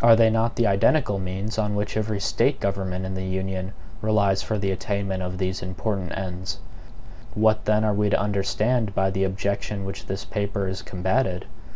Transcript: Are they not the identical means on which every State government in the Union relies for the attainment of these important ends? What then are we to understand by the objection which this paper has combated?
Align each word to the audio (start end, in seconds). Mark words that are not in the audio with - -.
Are 0.00 0.14
they 0.14 0.30
not 0.30 0.54
the 0.54 0.68
identical 0.68 1.18
means 1.18 1.58
on 1.58 1.74
which 1.74 1.96
every 1.96 2.20
State 2.20 2.60
government 2.60 3.04
in 3.04 3.14
the 3.14 3.24
Union 3.24 3.72
relies 4.00 4.40
for 4.40 4.58
the 4.58 4.70
attainment 4.70 5.24
of 5.24 5.38
these 5.38 5.60
important 5.60 6.16
ends? 6.16 6.60
What 7.34 7.64
then 7.64 7.82
are 7.82 7.92
we 7.92 8.08
to 8.10 8.20
understand 8.20 8.94
by 8.94 9.10
the 9.10 9.24
objection 9.24 9.84
which 9.84 10.06
this 10.06 10.24
paper 10.24 10.68
has 10.68 10.82
combated? 10.82 11.46